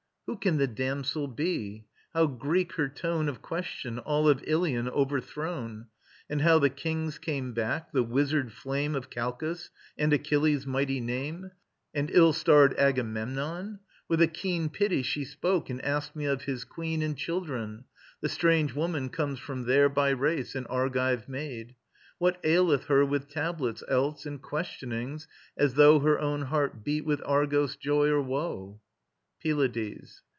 [0.27, 1.87] Who can the damsel be?
[2.13, 5.87] How Greek her tone Of question, all of Ilion overthrown,
[6.29, 11.51] And how the kings came back, the wizard flame Of Calchas, and Achilles' mighty name,
[11.93, 13.79] And ill starred Agamemnon.
[14.07, 17.83] With a keen Pity she spoke, and asked me of his queen And children...
[18.21, 21.75] The strange woman comes from there By race, an Argive maid.
[22.19, 25.27] What aileth her With tablets, else, and questionings
[25.57, 28.79] as though Her own heart beat with Argos' joy or woe?
[29.43, 30.21] PYLADES.